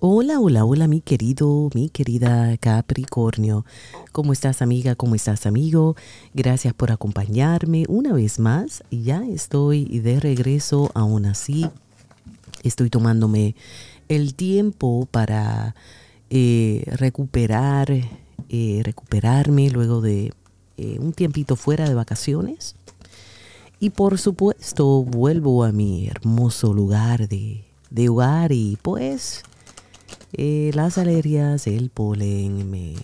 Hola, 0.00 0.40
hola, 0.40 0.64
hola, 0.64 0.88
mi 0.88 1.00
querido, 1.00 1.70
mi 1.72 1.88
querida 1.88 2.56
Capricornio. 2.58 3.64
¿Cómo 4.10 4.32
estás, 4.32 4.60
amiga? 4.60 4.96
¿Cómo 4.96 5.14
estás, 5.14 5.46
amigo? 5.46 5.94
Gracias 6.34 6.74
por 6.74 6.90
acompañarme 6.90 7.84
una 7.88 8.12
vez 8.12 8.40
más. 8.40 8.82
Ya 8.90 9.24
estoy 9.24 9.84
de 10.00 10.18
regreso, 10.18 10.90
aún 10.94 11.26
así. 11.26 11.70
Estoy 12.64 12.90
tomándome 12.90 13.54
el 14.08 14.34
tiempo 14.34 15.06
para 15.08 15.76
eh, 16.28 16.82
recuperar, 16.86 17.92
eh, 18.48 18.80
recuperarme 18.82 19.70
luego 19.70 20.00
de 20.00 20.32
eh, 20.76 20.98
un 20.98 21.12
tiempito 21.12 21.54
fuera 21.54 21.88
de 21.88 21.94
vacaciones. 21.94 22.74
Y 23.78 23.90
por 23.90 24.18
supuesto, 24.18 25.04
vuelvo 25.04 25.62
a 25.62 25.70
mi 25.70 26.08
hermoso 26.08 26.74
lugar 26.74 27.28
de, 27.28 27.64
de 27.90 28.08
hogar 28.08 28.50
y 28.50 28.76
pues 28.82 29.44
eh, 30.36 30.70
las 30.74 30.98
alergias, 30.98 31.66
el 31.66 31.90
polen 31.90 32.70
me, 32.70 32.94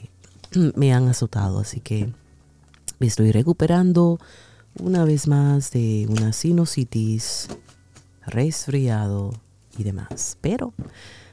me 0.76 0.92
han 0.92 1.08
azotado, 1.08 1.60
así 1.60 1.80
que 1.80 2.12
me 2.98 3.06
estoy 3.06 3.32
recuperando 3.32 4.18
una 4.78 5.04
vez 5.04 5.26
más 5.26 5.70
de 5.70 6.06
una 6.08 6.32
sinusitis, 6.32 7.48
resfriado 8.26 9.32
y 9.78 9.82
demás. 9.82 10.38
Pero 10.40 10.72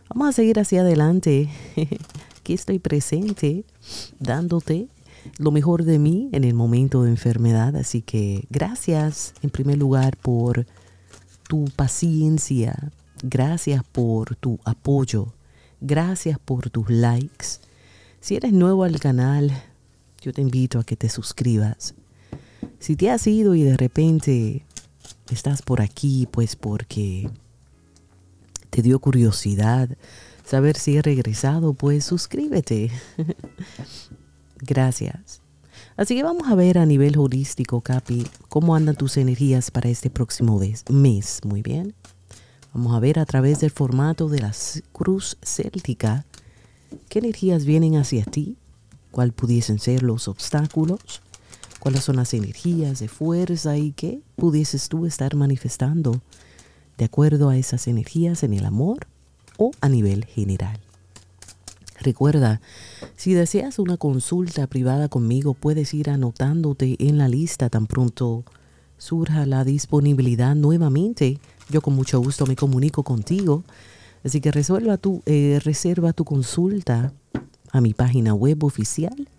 vamos 0.09 0.29
a 0.29 0.31
seguir 0.33 0.59
hacia 0.59 0.81
adelante. 0.81 1.49
Aquí 2.39 2.53
estoy 2.53 2.79
presente 2.79 3.65
dándote 4.19 4.87
lo 5.37 5.51
mejor 5.51 5.83
de 5.83 5.99
mí 5.99 6.29
en 6.31 6.43
el 6.43 6.53
momento 6.53 7.03
de 7.03 7.11
enfermedad. 7.11 7.75
Así 7.75 8.01
que 8.01 8.45
gracias 8.49 9.33
en 9.41 9.49
primer 9.49 9.77
lugar 9.77 10.17
por 10.17 10.65
tu 11.47 11.65
paciencia. 11.75 12.91
Gracias 13.23 13.83
por 13.83 14.35
tu 14.35 14.59
apoyo. 14.63 15.33
Gracias 15.81 16.39
por 16.39 16.69
tus 16.69 16.89
likes. 16.89 17.59
Si 18.19 18.35
eres 18.35 18.53
nuevo 18.53 18.83
al 18.83 18.99
canal, 18.99 19.51
yo 20.21 20.33
te 20.33 20.41
invito 20.41 20.79
a 20.79 20.83
que 20.83 20.95
te 20.95 21.09
suscribas. 21.09 21.93
Si 22.79 22.95
te 22.95 23.09
has 23.09 23.25
ido 23.27 23.55
y 23.55 23.63
de 23.63 23.77
repente 23.77 24.65
estás 25.31 25.61
por 25.61 25.81
aquí, 25.81 26.27
pues 26.31 26.55
porque 26.55 27.29
te 28.69 28.81
dio 28.81 28.99
curiosidad 28.99 29.89
saber 30.43 30.77
si 30.77 30.97
he 30.97 31.01
regresado, 31.01 31.73
pues 31.73 32.05
suscríbete. 32.05 32.91
Gracias. 34.59 35.41
Así 35.95 36.15
que 36.15 36.23
vamos 36.23 36.47
a 36.47 36.55
ver 36.55 36.77
a 36.77 36.85
nivel 36.85 37.17
holístico, 37.17 37.81
Capi, 37.81 38.25
cómo 38.49 38.75
andan 38.75 38.95
tus 38.95 39.17
energías 39.17 39.71
para 39.71 39.89
este 39.89 40.09
próximo 40.09 40.59
mes. 40.89 41.39
Muy 41.43 41.61
bien. 41.61 41.93
Vamos 42.77 42.93
a 42.93 42.99
ver 42.99 43.17
a 43.17 43.25
través 43.25 43.59
del 43.59 43.71
formato 43.71 44.29
de 44.29 44.37
la 44.37 44.53
cruz 44.91 45.39
céltica 45.41 46.27
qué 47.09 47.17
energías 47.17 47.65
vienen 47.65 47.95
hacia 47.95 48.23
ti, 48.23 48.55
cuáles 49.09 49.33
pudiesen 49.33 49.79
ser 49.79 50.03
los 50.03 50.27
obstáculos, 50.27 51.23
cuáles 51.79 52.03
son 52.03 52.17
las 52.17 52.35
energías 52.35 52.99
de 52.99 53.07
fuerza 53.07 53.77
y 53.77 53.93
qué 53.93 54.21
pudieses 54.35 54.89
tú 54.89 55.07
estar 55.07 55.33
manifestando 55.33 56.21
de 56.99 57.05
acuerdo 57.05 57.49
a 57.49 57.57
esas 57.57 57.87
energías 57.87 58.43
en 58.43 58.53
el 58.53 58.63
amor 58.63 59.07
o 59.57 59.71
a 59.81 59.89
nivel 59.89 60.25
general. 60.25 60.79
Recuerda, 61.99 62.61
si 63.15 63.33
deseas 63.33 63.79
una 63.79 63.97
consulta 63.97 64.67
privada 64.67 65.09
conmigo, 65.09 65.55
puedes 65.55 65.95
ir 65.95 66.11
anotándote 66.11 66.95
en 66.99 67.17
la 67.17 67.27
lista 67.27 67.71
tan 67.71 67.87
pronto 67.87 68.43
surja 68.99 69.47
la 69.47 69.63
disponibilidad 69.63 70.53
nuevamente 70.53 71.39
yo 71.69 71.81
con 71.81 71.95
mucho 71.95 72.19
gusto 72.19 72.45
me 72.45 72.55
comunico 72.55 73.03
contigo. 73.03 73.63
Así 74.23 74.39
que 74.41 74.51
resuelva 74.51 74.97
tu, 74.97 75.21
eh, 75.25 75.59
reserva 75.63 76.13
tu 76.13 76.25
consulta 76.25 77.13
a 77.71 77.81
mi 77.81 77.93
página 77.93 78.33
web 78.33 78.63
oficial 78.63 79.29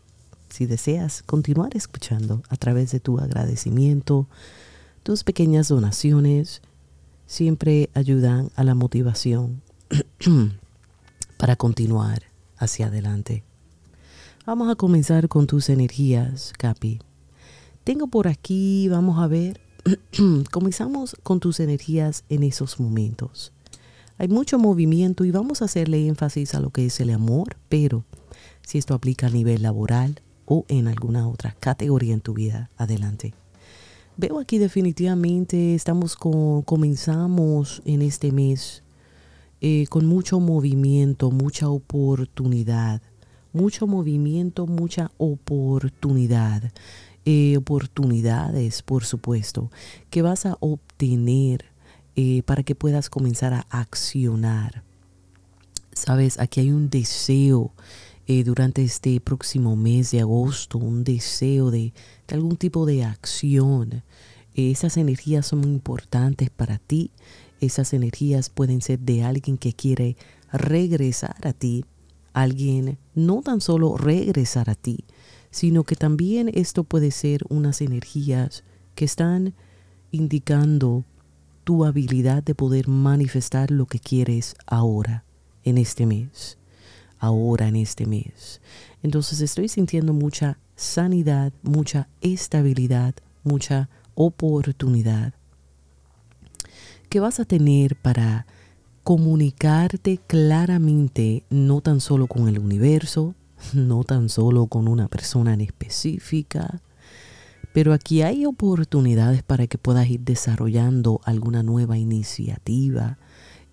si 0.55 0.67
deseas 0.67 1.25
continuar 1.25 1.77
escuchando 1.77 2.43
a 2.49 2.57
través 2.57 2.93
de 2.93 3.01
tu 3.01 3.19
agradecimiento, 3.19 4.29
tus 5.03 5.25
pequeñas 5.25 5.67
donaciones 5.67 6.63
siempre 7.27 7.91
ayudan 7.93 8.53
a 8.55 8.63
la 8.63 8.77
motivación 8.77 9.63
para 11.45 11.57
continuar 11.57 12.23
hacia 12.57 12.87
adelante. 12.87 13.45
Vamos 14.47 14.71
a 14.71 14.77
comenzar 14.77 15.29
con 15.29 15.47
tus 15.47 15.69
energías, 15.69 16.55
Capi. 16.57 17.01
Tengo 17.85 18.07
por 18.07 18.29
aquí, 18.29 18.89
vamos 18.89 19.23
a 19.23 19.27
ver, 19.27 19.61
comenzamos 20.51 21.19
con 21.23 21.41
tus 21.41 21.61
energías 21.61 22.25
en 22.31 22.45
esos 22.45 22.81
momentos. 22.81 23.53
Hay 24.17 24.29
mucho 24.29 24.59
movimiento 24.59 25.27
y 25.27 25.33
vamos 25.33 25.61
a 25.61 25.67
hacerle 25.67 26.07
énfasis 26.07 26.55
a 26.55 26.61
lo 26.61 26.71
que 26.71 26.87
es 26.87 26.99
el 27.01 27.11
amor, 27.11 27.59
pero 27.69 28.07
si 28.63 28.79
esto 28.79 28.95
aplica 28.95 29.27
a 29.27 29.31
nivel 29.31 29.65
laboral 29.65 30.23
o 30.47 30.65
en 30.69 30.89
alguna 30.89 31.29
otra 31.29 31.55
categoría 31.61 32.15
en 32.15 32.23
tu 32.23 32.33
vida, 32.33 32.71
adelante. 32.79 33.35
Veo 34.17 34.41
aquí 34.41 34.57
definitivamente 34.57 35.75
estamos 35.75 36.17
con, 36.17 36.63
comenzamos 36.63 37.83
en 37.85 38.01
este 38.01 38.33
mes 38.33 38.84
eh, 39.61 39.87
con 39.89 40.05
mucho 40.07 40.41
movimiento, 40.41 41.31
mucha 41.31 41.69
oportunidad, 41.69 43.01
mucho 43.53 43.87
movimiento, 43.87 44.67
mucha 44.67 45.11
oportunidad, 45.17 46.73
eh, 47.25 47.57
oportunidades, 47.57 48.83
por 48.83 49.05
supuesto, 49.05 49.71
que 50.11 50.23
vas 50.23 50.45
a 50.45 50.59
obtener 50.61 51.65
eh, 52.17 52.43
para 52.45 52.63
que 52.63 52.75
puedas 52.75 53.09
comenzar 53.09 53.55
a 53.55 53.67
accionar. 53.71 54.83
Sabes, 55.93 56.39
aquí 56.39 56.61
hay 56.61 56.73
un 56.73 56.91
deseo 56.91 57.73
durante 58.27 58.83
este 58.83 59.21
próximo 59.21 59.77
mes 59.77 60.11
de 60.11 60.21
agosto, 60.21 60.79
un 60.79 61.05
deseo 61.05 61.71
de, 61.71 61.93
de 62.27 62.35
algún 62.35 62.57
tipo 62.57 62.87
de 62.87 63.05
acción. 63.05 64.03
esas 64.55 64.97
energías 64.97 65.47
son 65.47 65.61
muy 65.61 65.71
importantes 65.71 66.49
para 66.49 66.79
ti 66.79 67.11
esas 67.65 67.93
energías 67.93 68.51
pueden 68.51 68.81
ser 68.81 69.01
de 69.01 69.25
alguien 69.25 69.59
que 69.59 69.73
quiere 69.73 70.17
regresar 70.53 71.37
a 71.47 71.53
ti, 71.53 71.85
alguien 72.33 72.99
no 73.15 73.43
tan 73.43 73.61
solo 73.61 73.97
regresar 73.97 74.71
a 74.71 74.75
ti, 74.75 75.05
sino 75.51 75.85
que 75.85 75.97
también 75.97 76.51
esto 76.53 76.85
puede 76.85 77.11
ser 77.11 77.43
unas 77.49 77.81
energías 77.81 78.65
que 78.95 79.05
están 79.05 79.55
indicando 80.11 81.05
tu 81.65 81.85
habilidad 81.85 82.43
de 82.43 82.55
poder 82.55 82.89
manifestar 82.89 83.71
lo 83.71 83.87
que 83.87 83.99
quieres 83.99 84.55
ahora, 84.67 85.25
en 85.65 85.79
este 85.79 86.07
mes, 86.07 86.59
ahora 87.19 87.69
en 87.69 87.77
este 87.77 88.07
mes. 88.07 88.61
Entonces 89.03 89.41
estoy 89.41 89.69
sintiendo 89.69 90.13
mucha 90.13 90.59
sanidad, 90.77 91.53
mucha 91.63 92.09
estabilidad, 92.21 93.15
mucha 93.43 93.89
oportunidad 94.15 95.35
que 97.15 97.21
vas 97.21 97.39
a 97.39 97.45
tener 97.45 97.95
para 97.95 98.45
comunicarte 99.05 100.19
claramente, 100.27 101.45
no 101.49 101.81
tan 101.81 102.01
solo 102.01 102.27
con 102.27 102.49
el 102.49 102.59
universo, 102.59 103.37
no 103.73 104.03
tan 104.03 104.29
solo 104.29 104.67
con 104.67 104.89
una 104.89 105.07
persona 105.07 105.55
en 105.55 105.61
específica, 105.61 106.83
pero 107.73 107.93
aquí 107.93 108.23
hay 108.23 108.47
oportunidades 108.47 109.45
para 109.45 109.69
que 109.69 109.79
puedas 109.79 110.11
ir 110.11 110.23
desarrollando 110.23 111.21
alguna 111.23 111.63
nueva 111.63 111.99
iniciativa, 111.99 113.19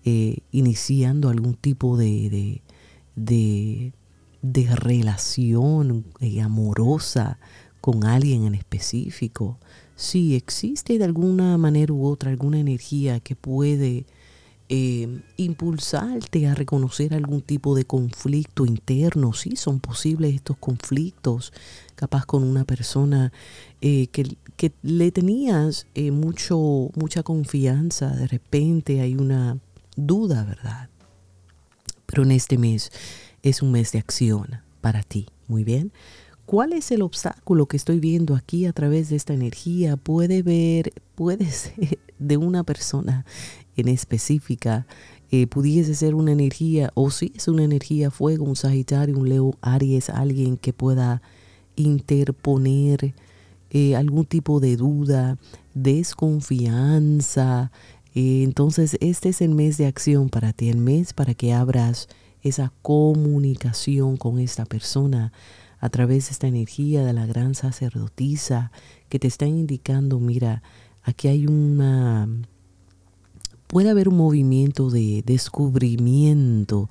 eh, 0.04 0.38
iniciando 0.52 1.28
algún 1.28 1.54
tipo 1.54 1.96
de, 1.96 2.62
de, 3.16 3.92
de, 4.40 4.76
relación 4.76 6.04
eh, 6.20 6.40
amorosa 6.40 7.40
con 7.82 8.04
alguien 8.04 8.46
en 8.46 8.54
específico. 8.54 9.58
Si 9.96 10.34
existe 10.34 10.96
de 10.96 11.04
alguna 11.04 11.58
manera 11.58 11.92
u 11.92 12.06
otra 12.06 12.30
alguna 12.30 12.58
energía 12.58 13.20
que 13.20 13.36
puede 13.36 14.06
eh, 14.74 15.20
impulsarte 15.36 16.46
a 16.46 16.54
reconocer 16.54 17.12
algún 17.12 17.42
tipo 17.42 17.74
de 17.74 17.84
conflicto 17.84 18.64
interno. 18.64 19.34
Sí, 19.34 19.54
son 19.56 19.80
posibles 19.80 20.34
estos 20.34 20.56
conflictos, 20.56 21.52
capaz 21.94 22.24
con 22.24 22.42
una 22.42 22.64
persona 22.64 23.32
eh, 23.82 24.06
que, 24.06 24.36
que, 24.56 24.72
le 24.82 25.12
tenías 25.12 25.86
eh, 25.94 26.10
mucho, 26.10 26.88
mucha 26.94 27.22
confianza, 27.22 28.16
de 28.16 28.26
repente 28.26 29.02
hay 29.02 29.14
una 29.14 29.58
duda, 29.94 30.44
¿verdad? 30.44 30.88
Pero 32.06 32.22
en 32.22 32.30
este 32.30 32.56
mes 32.56 32.92
es 33.42 33.60
un 33.60 33.72
mes 33.72 33.92
de 33.92 33.98
acción 33.98 34.62
para 34.80 35.02
ti, 35.02 35.26
muy 35.48 35.64
bien. 35.64 35.92
¿Cuál 36.46 36.72
es 36.72 36.90
el 36.90 37.02
obstáculo 37.02 37.66
que 37.66 37.76
estoy 37.76 38.00
viendo 38.00 38.34
aquí 38.34 38.66
a 38.66 38.72
través 38.72 39.08
de 39.08 39.16
esta 39.16 39.32
energía? 39.32 39.96
Puede 39.96 40.42
ver, 40.42 40.92
puede 41.14 41.46
ser 41.50 41.98
de 42.18 42.36
una 42.36 42.64
persona 42.64 43.24
en 43.76 43.88
específica 43.88 44.86
eh, 45.34 45.46
pudiese 45.46 45.94
ser 45.94 46.14
una 46.14 46.30
energía, 46.30 46.90
o 46.92 47.10
si 47.10 47.32
es 47.34 47.48
una 47.48 47.64
energía 47.64 48.10
fuego, 48.10 48.44
un 48.44 48.54
Sagitario, 48.54 49.16
un 49.16 49.30
Leo, 49.30 49.56
Aries, 49.62 50.10
alguien 50.10 50.58
que 50.58 50.74
pueda 50.74 51.22
interponer 51.74 53.14
eh, 53.70 53.96
algún 53.96 54.26
tipo 54.26 54.60
de 54.60 54.76
duda, 54.76 55.38
desconfianza. 55.72 57.72
Eh, 58.14 58.42
entonces, 58.42 58.98
este 59.00 59.30
es 59.30 59.40
el 59.40 59.54
mes 59.54 59.78
de 59.78 59.86
acción 59.86 60.28
para 60.28 60.52
ti, 60.52 60.68
el 60.68 60.76
mes 60.76 61.14
para 61.14 61.32
que 61.32 61.54
abras 61.54 62.08
esa 62.42 62.70
comunicación 62.82 64.18
con 64.18 64.38
esta 64.38 64.66
persona 64.66 65.32
a 65.82 65.90
través 65.90 66.26
de 66.26 66.32
esta 66.32 66.46
energía 66.46 67.04
de 67.04 67.12
la 67.12 67.26
gran 67.26 67.56
sacerdotisa 67.56 68.70
que 69.08 69.18
te 69.18 69.26
está 69.26 69.46
indicando, 69.46 70.20
mira, 70.20 70.62
aquí 71.02 71.26
hay 71.26 71.46
una 71.46 72.28
puede 73.66 73.90
haber 73.90 74.08
un 74.08 74.16
movimiento 74.16 74.90
de 74.90 75.24
descubrimiento. 75.26 76.88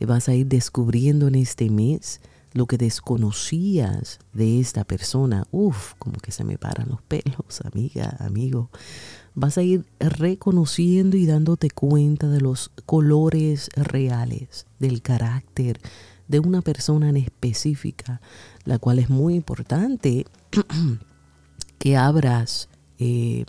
Vas 0.00 0.28
a 0.28 0.34
ir 0.34 0.46
descubriendo 0.46 1.26
en 1.28 1.36
este 1.36 1.70
mes 1.70 2.20
lo 2.52 2.66
que 2.66 2.76
desconocías 2.76 4.18
de 4.34 4.60
esta 4.60 4.84
persona. 4.84 5.46
Uf, 5.50 5.94
como 5.98 6.18
que 6.18 6.30
se 6.30 6.44
me 6.44 6.58
paran 6.58 6.90
los 6.90 7.00
pelos, 7.00 7.62
amiga, 7.64 8.14
amigo. 8.20 8.68
Vas 9.34 9.56
a 9.56 9.62
ir 9.62 9.86
reconociendo 9.98 11.16
y 11.16 11.24
dándote 11.24 11.70
cuenta 11.70 12.28
de 12.28 12.42
los 12.42 12.70
colores 12.84 13.70
reales, 13.74 14.66
del 14.78 15.00
carácter 15.00 15.80
de 16.28 16.40
una 16.40 16.62
persona 16.62 17.08
en 17.08 17.16
específica, 17.16 18.20
la 18.64 18.78
cual 18.78 18.98
es 18.98 19.10
muy 19.10 19.34
importante 19.34 20.26
que 21.78 21.96
abras 21.96 22.68
eh, 22.98 23.44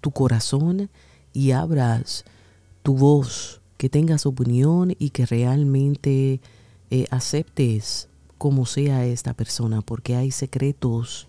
tu 0.00 0.10
corazón 0.10 0.90
y 1.32 1.50
abras 1.52 2.24
tu 2.82 2.96
voz, 2.96 3.60
que 3.76 3.88
tengas 3.88 4.26
opinión 4.26 4.94
y 4.98 5.10
que 5.10 5.26
realmente 5.26 6.40
eh, 6.90 7.06
aceptes 7.10 8.08
como 8.38 8.66
sea 8.66 9.04
esta 9.04 9.34
persona, 9.34 9.82
porque 9.82 10.16
hay 10.16 10.30
secretos 10.30 11.28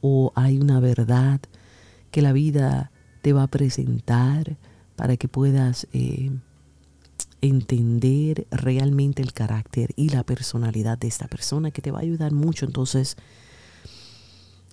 o 0.00 0.32
hay 0.34 0.58
una 0.58 0.80
verdad 0.80 1.40
que 2.10 2.22
la 2.22 2.32
vida 2.32 2.92
te 3.22 3.32
va 3.32 3.44
a 3.44 3.48
presentar 3.48 4.56
para 4.96 5.16
que 5.16 5.28
puedas 5.28 5.88
eh, 5.92 6.30
entender 7.40 8.46
realmente 8.50 9.22
el 9.22 9.32
carácter 9.32 9.92
y 9.96 10.08
la 10.08 10.22
personalidad 10.22 10.98
de 10.98 11.08
esta 11.08 11.28
persona 11.28 11.70
que 11.70 11.82
te 11.82 11.90
va 11.90 11.98
a 11.98 12.02
ayudar 12.02 12.32
mucho. 12.32 12.64
Entonces, 12.66 13.16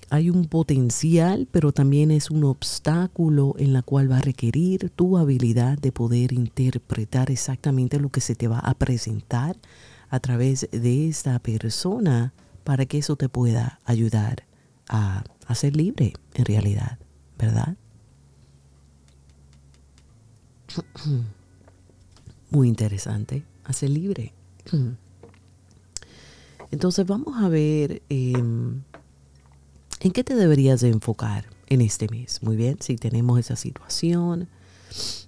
hay 0.10 0.30
un 0.30 0.46
potencial, 0.46 1.48
pero 1.52 1.72
también 1.72 2.12
es 2.12 2.32
un 2.32 2.44
obstáculo 2.44 3.56
en 3.58 3.74
la 3.74 3.82
cual 3.82 4.12
va 4.12 4.18
a 4.18 4.22
requerir 4.22 4.90
tu 4.90 5.18
habilidad 5.18 5.78
de 5.78 5.92
poder 5.92 6.34
interpretar 6.34 7.32
exactamente 7.32 8.00
lo 8.00 8.10
que 8.10 8.22
se 8.22 8.36
te 8.36 8.48
va 8.48 8.60
a 8.60 8.74
presentar 8.74 9.58
a 10.10 10.20
través 10.20 10.68
de 10.72 11.08
esta 11.08 11.40
persona 11.40 12.34
para 12.66 12.86
que 12.86 12.98
eso 12.98 13.16
te 13.16 13.30
pueda 13.30 13.80
ayudar 13.86 14.44
a, 14.90 15.24
a 15.48 15.56
ser 15.56 15.78
libre 15.78 16.14
en 16.34 16.46
realidad, 16.46 17.00
¿verdad? 17.38 17.78
Muy 22.52 22.68
interesante, 22.68 23.44
a 23.64 23.74
ser 23.74 23.90
libre. 23.90 24.34
Entonces 26.70 27.08
vamos 27.08 27.42
a 27.42 27.50
ver... 27.50 28.04
Em, 28.10 28.82
¿En 30.04 30.12
qué 30.12 30.24
te 30.24 30.36
deberías 30.36 30.82
de 30.82 30.90
enfocar 30.90 31.46
en 31.68 31.82
este 31.82 32.08
mes? 32.10 32.42
Muy 32.42 32.56
bien, 32.56 32.78
si 32.80 32.96
tenemos 32.96 33.40
esa 33.40 33.56
situación, 33.56 34.48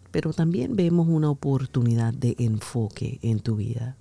pero 0.09 0.33
también 0.33 0.75
vemos 0.75 1.07
una 1.07 1.29
oportunidad 1.29 2.11
de 2.11 2.35
enfoque 2.39 3.19
en 3.21 3.39
tu 3.39 3.55
vida. 3.55 3.95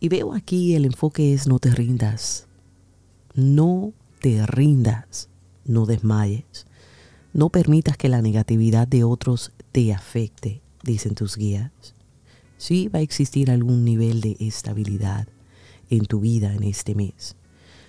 Y 0.00 0.08
veo 0.08 0.32
aquí 0.32 0.74
el 0.74 0.86
enfoque 0.86 1.34
es 1.34 1.46
no 1.46 1.58
te 1.58 1.70
rindas, 1.70 2.46
no 3.34 3.92
te 4.20 4.46
rindas, 4.46 5.28
no 5.66 5.84
desmayes, 5.84 6.66
no 7.34 7.50
permitas 7.50 7.98
que 7.98 8.08
la 8.08 8.22
negatividad 8.22 8.88
de 8.88 9.04
otros 9.04 9.52
te 9.70 9.92
afecte, 9.92 10.62
dicen 10.82 11.14
tus 11.14 11.36
guías. 11.36 11.70
Sí 12.58 12.88
va 12.88 12.98
a 12.98 13.02
existir 13.02 13.50
algún 13.50 13.84
nivel 13.84 14.20
de 14.20 14.36
estabilidad 14.40 15.26
en 15.88 16.04
tu 16.04 16.20
vida 16.20 16.54
en 16.54 16.64
este 16.64 16.94
mes, 16.94 17.36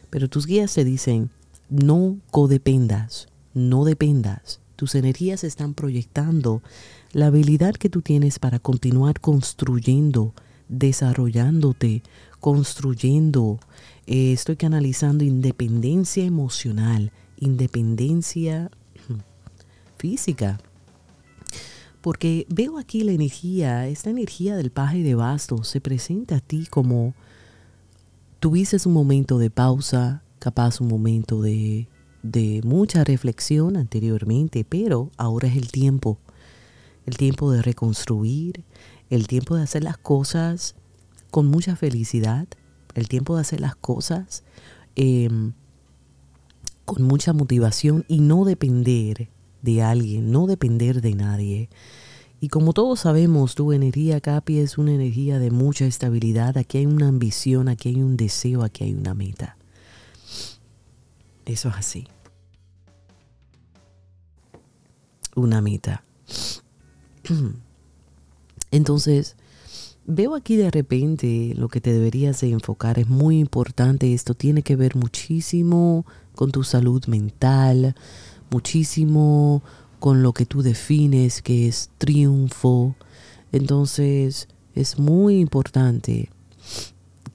pero 0.09 0.29
tus 0.29 0.45
guías 0.45 0.73
te 0.73 0.85
dicen, 0.85 1.29
no 1.69 2.17
codependas, 2.31 3.27
no 3.53 3.83
dependas. 3.83 4.61
Tus 4.75 4.95
energías 4.95 5.43
están 5.43 5.73
proyectando 5.73 6.61
la 7.11 7.27
habilidad 7.27 7.73
que 7.73 7.89
tú 7.89 8.01
tienes 8.01 8.39
para 8.39 8.59
continuar 8.59 9.19
construyendo, 9.19 10.33
desarrollándote, 10.69 12.01
construyendo. 12.39 13.59
Eh, 14.07 14.31
estoy 14.31 14.55
canalizando 14.55 15.23
independencia 15.23 16.23
emocional, 16.23 17.11
independencia 17.39 18.71
física. 19.97 20.59
Porque 22.01 22.45
veo 22.49 22.77
aquí 22.77 23.03
la 23.03 23.11
energía, 23.11 23.87
esta 23.87 24.09
energía 24.09 24.55
del 24.55 24.71
paje 24.71 25.03
de 25.03 25.15
bastos 25.15 25.67
se 25.67 25.81
presenta 25.81 26.37
a 26.37 26.39
ti 26.39 26.65
como 26.69 27.13
tuviste 28.39 28.77
un 28.85 28.93
momento 28.93 29.37
de 29.37 29.49
pausa, 29.49 30.23
capaz 30.39 30.79
un 30.79 30.87
momento 30.87 31.41
de, 31.41 31.89
de 32.23 32.61
mucha 32.63 33.03
reflexión 33.03 33.75
anteriormente, 33.75 34.63
pero 34.63 35.11
ahora 35.17 35.49
es 35.49 35.57
el 35.57 35.71
tiempo, 35.71 36.19
el 37.05 37.17
tiempo 37.17 37.51
de 37.51 37.61
reconstruir, 37.61 38.63
el 39.09 39.27
tiempo 39.27 39.57
de 39.57 39.63
hacer 39.63 39.83
las 39.83 39.97
cosas 39.97 40.75
con 41.31 41.47
mucha 41.47 41.75
felicidad, 41.75 42.47
el 42.95 43.09
tiempo 43.09 43.35
de 43.35 43.41
hacer 43.41 43.59
las 43.59 43.75
cosas 43.75 44.43
em, 44.95 45.53
con 46.85 47.03
mucha 47.03 47.33
motivación 47.33 48.05
y 48.07 48.21
no 48.21 48.45
depender 48.45 49.29
de 49.61 49.81
alguien, 49.81 50.31
no 50.31 50.47
depender 50.47 51.01
de 51.01 51.15
nadie. 51.15 51.69
Y 52.41 52.47
como 52.47 52.73
todos 52.73 53.01
sabemos, 53.01 53.55
tu 53.55 53.73
energía 53.73 54.21
Capi 54.21 54.59
es 54.59 54.77
una 54.77 54.93
energía 54.93 55.39
de 55.39 55.51
mucha 55.51 55.85
estabilidad. 55.85 56.57
Aquí 56.57 56.77
hay 56.77 56.85
una 56.85 57.09
ambición, 57.09 57.67
aquí 57.67 57.89
hay 57.89 58.01
un 58.01 58.15
deseo, 58.15 58.63
aquí 58.63 58.85
hay 58.85 58.93
una 58.93 59.13
meta. 59.13 59.57
Eso 61.45 61.69
es 61.69 61.75
así. 61.75 62.07
Una 65.35 65.61
meta. 65.61 66.03
Entonces, 68.71 69.35
veo 70.05 70.35
aquí 70.35 70.55
de 70.55 70.71
repente 70.71 71.53
lo 71.55 71.67
que 71.67 71.81
te 71.81 71.91
deberías 71.91 72.39
de 72.39 72.51
enfocar. 72.51 72.99
Es 72.99 73.07
muy 73.07 73.39
importante. 73.39 74.13
Esto 74.13 74.33
tiene 74.33 74.61
que 74.61 74.77
ver 74.77 74.95
muchísimo 74.95 76.05
con 76.35 76.51
tu 76.51 76.63
salud 76.63 77.05
mental, 77.07 77.95
muchísimo 78.51 79.61
con 79.99 80.23
lo 80.23 80.33
que 80.33 80.45
tú 80.45 80.61
defines 80.61 81.41
que 81.41 81.67
es 81.67 81.89
triunfo. 81.97 82.95
Entonces, 83.51 84.47
es 84.75 84.99
muy 84.99 85.39
importante 85.39 86.29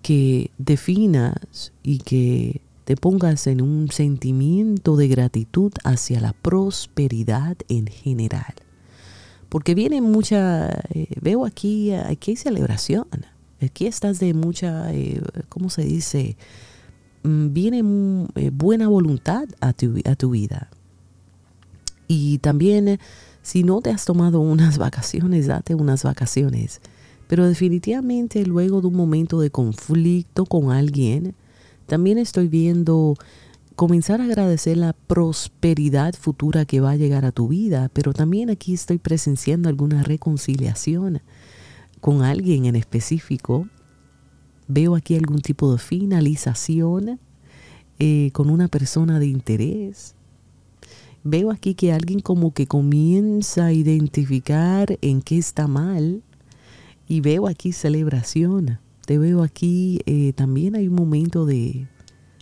que 0.03 0.51
definas 0.59 1.73
y 1.83 1.99
que 1.99 2.61
te 2.85 2.97
pongas 2.97 3.47
en 3.47 3.63
un 3.63 3.91
sentimiento 3.91 4.97
de 4.97 5.09
gratitud 5.09 5.73
hacia 5.85 6.21
la 6.21 6.33
prosperidad 6.35 7.57
en 7.69 7.87
general. 7.87 8.55
Porque 9.49 9.75
viene 9.75 10.01
mucha, 10.01 10.69
eh, 10.91 11.07
veo 11.21 11.47
aquí, 11.47 11.93
aquí 11.93 12.33
hay 12.33 12.37
celebración. 12.37 13.07
Aquí 13.63 13.87
estás 13.87 14.19
de 14.19 14.35
mucha, 14.35 14.93
eh, 14.93 15.23
¿cómo 15.49 15.71
se 15.71 15.85
dice? 15.85 16.37
Mm, 17.23 17.53
viene 17.53 18.29
eh, 18.35 18.51
buena 18.53 18.89
voluntad 18.89 19.45
a 19.61 19.73
tu, 19.73 19.99
a 20.05 20.17
tu 20.17 20.31
vida. 20.31 20.69
Y 22.09 22.39
también, 22.39 22.99
si 23.43 23.63
no 23.63 23.81
te 23.81 23.91
has 23.91 24.05
tomado 24.05 24.41
unas 24.41 24.79
vacaciones, 24.79 25.47
date 25.47 25.75
unas 25.75 26.03
vacaciones. 26.03 26.81
Pero 27.27 27.47
definitivamente 27.47 28.45
luego 28.45 28.81
de 28.81 28.89
un 28.89 28.95
momento 28.95 29.41
de 29.41 29.51
conflicto 29.51 30.45
con 30.45 30.71
alguien, 30.71 31.35
también 31.87 32.19
estoy 32.19 32.49
viendo 32.49 33.17
comenzar 33.77 34.21
a 34.21 34.25
agradecer 34.25 34.77
la 34.77 34.93
prosperidad 34.93 36.15
futura 36.15 36.65
que 36.65 36.81
va 36.81 36.93
a 36.93 36.97
llegar 36.97 37.25
a 37.25 37.33
tu 37.33 37.49
vida, 37.49 37.91
pero 37.93 38.13
también 38.13 38.51
aquí 38.51 38.75
estoy 38.75 38.99
presenciando 38.99 39.69
alguna 39.69 40.03
reconciliación 40.03 41.23
con 42.01 42.23
alguien 42.23 42.67
en 42.67 42.77
específico. 42.77 43.67
Veo 44.69 44.95
aquí 44.95 45.17
algún 45.17 45.41
tipo 45.41 45.73
de 45.73 45.79
finalización 45.79 47.19
eh, 47.99 48.31
con 48.33 48.51
una 48.51 48.69
persona 48.69 49.19
de 49.19 49.27
interés. 49.27 50.15
Veo 51.27 51.51
aquí 51.51 51.75
que 51.75 51.91
alguien 51.91 52.21
como 52.21 52.53
que 52.53 52.67
comienza 52.67 53.67
a 53.67 53.73
identificar 53.73 54.99
en 55.01 55.23
qué 55.23 55.39
está 55.39 55.67
mal 55.67 56.23
y 57.09 57.23
veo 57.23 57.49
aquí 57.49 57.73
celebración. 57.73 58.79
Te 59.07 59.17
veo 59.17 59.43
aquí, 59.43 60.01
eh, 60.05 60.35
también 60.35 60.77
hay 60.77 60.87
un 60.89 60.95
momento 60.95 61.47
de 61.47 61.89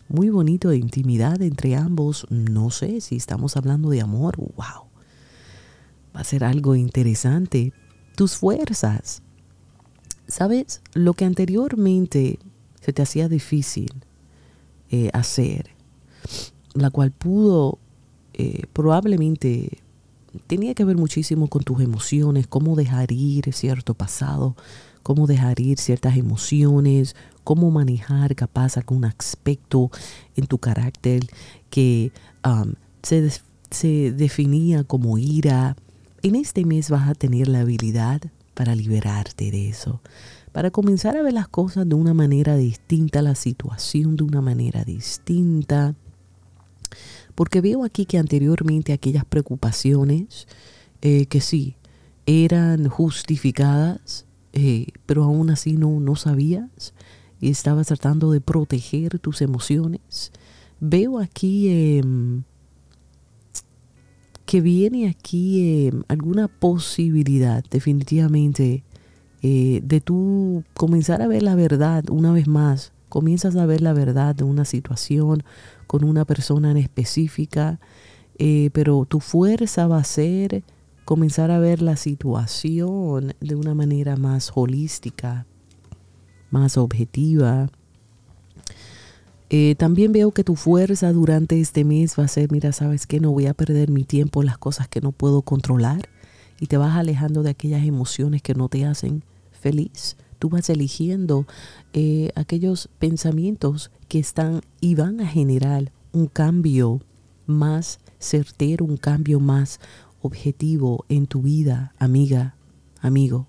muy 0.09 0.31
bonito 0.31 0.69
de 0.69 0.79
intimidad 0.79 1.41
entre 1.43 1.77
ambos. 1.77 2.27
No 2.29 2.71
sé 2.71 3.01
si 3.01 3.15
estamos 3.15 3.57
hablando 3.57 3.89
de 3.89 4.01
amor. 4.01 4.37
¡Wow! 4.37 4.89
Va 6.15 6.21
a 6.21 6.25
ser 6.25 6.43
algo 6.43 6.75
interesante. 6.75 7.73
Tus 8.17 8.37
fuerzas. 8.37 9.23
¿Sabes? 10.27 10.83
Lo 10.93 11.15
que 11.15 11.25
anteriormente 11.25 12.41
se 12.81 12.93
te 12.93 13.03
hacía 13.03 13.29
difícil 13.29 13.93
eh, 14.91 15.11
hacer, 15.13 15.71
la 16.75 16.91
cual 16.91 17.13
pudo 17.13 17.79
eh, 18.35 18.63
probablemente 18.73 19.79
tenía 20.47 20.75
que 20.75 20.85
ver 20.85 20.97
muchísimo 20.97 21.49
con 21.49 21.63
tus 21.63 21.81
emociones, 21.81 22.47
cómo 22.47 22.77
dejar 22.77 23.13
ir 23.13 23.53
cierto 23.53 23.95
pasado, 23.95 24.57
cómo 25.03 25.27
dejar 25.27 25.61
ir 25.61 25.79
ciertas 25.79 26.17
emociones, 26.17 27.17
cómo 27.45 27.71
manejar 27.71 28.35
capaz 28.35 28.77
algún 28.77 29.05
aspecto 29.05 29.91
en 30.37 30.47
tu 30.47 30.59
carácter 30.59 31.27
que 31.71 32.13
um, 32.47 32.75
se, 33.03 33.31
se 33.71 34.13
definía 34.13 34.85
como 34.85 35.19
ira. 35.19 35.77
En 36.23 36.37
este 36.37 36.65
mes 36.65 36.89
vas 36.91 37.09
a 37.09 37.15
tener 37.15 37.49
la 37.49 37.61
habilidad 37.61 38.23
para 38.55 38.75
liberarte 38.75 39.51
de 39.51 39.69
eso, 39.69 40.01
para 40.53 40.71
comenzar 40.71 41.17
a 41.17 41.23
ver 41.23 41.33
las 41.33 41.49
cosas 41.49 41.89
de 41.89 41.95
una 41.95 42.15
manera 42.15 42.57
distinta, 42.57 43.23
la 43.23 43.35
situación 43.35 44.17
de 44.17 44.25
una 44.25 44.41
manera 44.41 44.85
distinta. 44.85 45.95
Porque 47.35 47.61
veo 47.61 47.85
aquí 47.85 48.07
que 48.07 48.19
anteriormente 48.19 48.93
aquellas 48.93 49.25
preocupaciones 49.25 50.47
eh, 51.01 51.27
que 51.27 51.41
sí 51.41 51.77
eran 52.27 52.89
justificadas, 52.89 54.27
eh, 54.53 54.87
pero 55.07 55.25
aún 55.25 55.51
así 55.51 55.73
no, 55.73 55.99
no 56.01 56.17
sabías 56.17 56.95
y 57.41 57.51
estabas 57.51 57.89
tratando 57.89 58.31
de 58.31 58.41
proteger 58.41 59.19
tus 59.19 59.43
emociones. 59.43 60.31
Veo 60.79 61.19
aquí 61.19 61.99
em, 61.99 62.45
que 64.47 64.61
viene 64.61 65.09
aquí 65.09 65.87
em, 65.89 66.03
alguna 66.09 66.47
posibilidad 66.47 67.65
definitivamente 67.69 68.85
eh, 69.43 69.81
de 69.83 70.01
tú 70.01 70.63
comenzar 70.75 71.21
a 71.21 71.27
ver 71.27 71.43
la 71.43 71.57
verdad 71.57 72.09
una 72.11 72.33
vez 72.33 72.47
más. 72.47 72.93
Comienzas 73.09 73.57
a 73.57 73.67
ver 73.67 73.81
la 73.81 73.93
verdad 73.93 74.37
de 74.37 74.45
una 74.45 74.65
situación 74.65 75.43
con 75.93 76.05
una 76.05 76.25
persona 76.25 76.71
en 76.71 76.79
específica, 76.79 77.79
eh, 78.39 78.71
pero 78.73 79.05
tu 79.05 79.21
fuerza 79.21 79.87
va 79.87 79.99
a 79.99 80.05
ser 80.05 80.65
comenzar 81.05 81.51
a 81.51 81.59
ver 81.59 81.83
la 81.83 81.97
situación 81.97 83.35
de 83.41 83.55
una 83.57 83.75
manera 83.75 84.17
más 84.17 84.53
holística, 84.55 85.45
más 86.51 86.79
objetiva. 86.79 87.69
Eh, 89.51 89.75
también 89.77 90.13
veo 90.13 90.31
que 90.31 90.45
tu 90.45 90.57
fuerza 90.57 91.13
durante 91.13 91.61
este 91.61 91.85
mes 91.85 92.19
va 92.19 92.25
a 92.25 92.29
ser, 92.29 92.51
mira, 92.51 92.73
sabes 92.73 93.07
que 93.07 93.21
no 93.21 93.31
voy 93.31 93.45
a 93.45 93.53
perder 93.53 93.91
mi 93.91 94.05
tiempo 94.05 94.41
en 94.41 94.47
las 94.47 94.57
cosas 94.57 94.89
que 94.89 95.03
no 95.03 95.13
puedo 95.13 95.43
controlar 95.43 96.09
y 96.59 96.69
te 96.69 96.79
vas 96.79 96.97
alejando 96.97 97.43
de 97.43 97.51
aquellas 97.51 97.85
emociones 97.85 98.41
que 98.41 98.55
no 98.55 98.71
te 98.71 98.87
hacen 98.87 99.25
feliz. 99.51 100.17
Tú 100.43 100.49
vas 100.49 100.69
eligiendo 100.71 101.47
eh, 101.93 102.33
aquellos 102.35 102.89
pensamientos 102.99 103.93
que 104.09 104.19
están 104.19 104.63
y 104.81 104.97
van 104.97 105.21
a 105.21 105.27
generar 105.29 105.93
un 106.11 106.27
cambio 106.27 107.01
más 107.47 108.01
certero, 108.19 108.85
un 108.85 108.97
cambio 108.97 109.39
más 109.39 109.79
objetivo 110.21 111.05
en 111.09 111.29
tu 111.29 111.43
vida, 111.43 111.95
amiga, 111.97 112.57
amigo. 113.01 113.47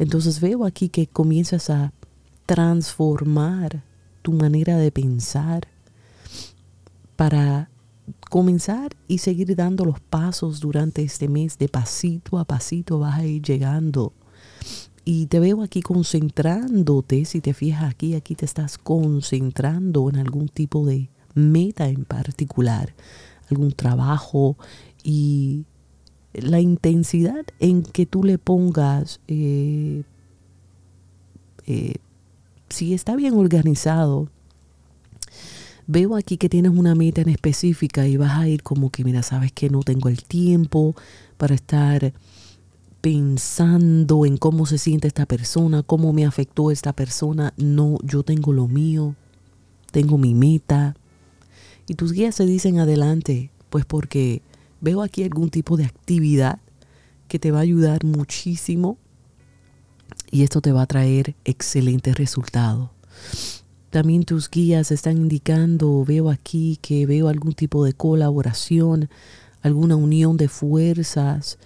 Entonces 0.00 0.40
veo 0.40 0.64
aquí 0.64 0.88
que 0.88 1.06
comienzas 1.06 1.70
a 1.70 1.92
transformar 2.44 3.84
tu 4.22 4.32
manera 4.32 4.78
de 4.78 4.90
pensar 4.90 5.68
para 7.14 7.70
comenzar 8.30 8.96
y 9.06 9.18
seguir 9.18 9.54
dando 9.54 9.84
los 9.84 10.00
pasos 10.00 10.58
durante 10.58 11.04
este 11.04 11.28
mes. 11.28 11.56
De 11.56 11.68
pasito 11.68 12.36
a 12.36 12.44
pasito 12.44 12.98
vas 12.98 13.20
a 13.20 13.24
ir 13.24 13.42
llegando. 13.42 14.12
Y 15.08 15.26
te 15.26 15.38
veo 15.38 15.62
aquí 15.62 15.82
concentrándote, 15.82 17.24
si 17.26 17.40
te 17.40 17.54
fijas 17.54 17.84
aquí, 17.84 18.16
aquí 18.16 18.34
te 18.34 18.44
estás 18.44 18.76
concentrando 18.76 20.10
en 20.10 20.16
algún 20.16 20.48
tipo 20.48 20.84
de 20.84 21.10
meta 21.32 21.88
en 21.88 22.04
particular, 22.04 22.92
algún 23.48 23.70
trabajo 23.70 24.56
y 25.04 25.64
la 26.32 26.58
intensidad 26.58 27.46
en 27.60 27.84
que 27.84 28.04
tú 28.04 28.24
le 28.24 28.36
pongas, 28.36 29.20
eh, 29.28 30.02
eh, 31.68 31.94
si 32.68 32.92
está 32.92 33.14
bien 33.14 33.34
organizado, 33.34 34.28
veo 35.86 36.16
aquí 36.16 36.36
que 36.36 36.48
tienes 36.48 36.72
una 36.72 36.96
meta 36.96 37.20
en 37.20 37.28
específica 37.28 38.08
y 38.08 38.16
vas 38.16 38.40
a 38.40 38.48
ir 38.48 38.64
como 38.64 38.90
que, 38.90 39.04
mira, 39.04 39.22
sabes 39.22 39.52
que 39.52 39.70
no 39.70 39.84
tengo 39.84 40.08
el 40.08 40.24
tiempo 40.24 40.96
para 41.36 41.54
estar 41.54 42.12
pensando 43.06 44.26
en 44.26 44.36
cómo 44.36 44.66
se 44.66 44.78
siente 44.78 45.06
esta 45.06 45.26
persona, 45.26 45.84
cómo 45.84 46.12
me 46.12 46.24
afectó 46.26 46.72
esta 46.72 46.92
persona. 46.92 47.54
No, 47.56 47.98
yo 48.02 48.24
tengo 48.24 48.52
lo 48.52 48.66
mío, 48.66 49.14
tengo 49.92 50.18
mi 50.18 50.34
meta. 50.34 50.96
Y 51.86 51.94
tus 51.94 52.10
guías 52.10 52.34
se 52.34 52.46
dicen 52.46 52.80
adelante, 52.80 53.52
pues 53.70 53.84
porque 53.84 54.42
veo 54.80 55.02
aquí 55.02 55.22
algún 55.22 55.50
tipo 55.50 55.76
de 55.76 55.84
actividad 55.84 56.58
que 57.28 57.38
te 57.38 57.52
va 57.52 57.58
a 57.58 57.62
ayudar 57.62 58.02
muchísimo 58.02 58.98
y 60.32 60.42
esto 60.42 60.60
te 60.60 60.72
va 60.72 60.82
a 60.82 60.86
traer 60.86 61.36
excelentes 61.44 62.16
resultados. 62.16 62.90
También 63.90 64.24
tus 64.24 64.50
guías 64.50 64.90
están 64.90 65.16
indicando, 65.16 66.04
veo 66.04 66.28
aquí 66.28 66.80
que 66.82 67.06
veo 67.06 67.28
algún 67.28 67.52
tipo 67.52 67.84
de 67.84 67.92
colaboración, 67.92 69.08
alguna 69.62 69.94
unión 69.94 70.36
de 70.36 70.48
fuerzas. 70.48 71.56